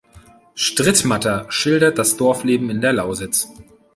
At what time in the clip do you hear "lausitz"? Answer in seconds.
2.91-3.47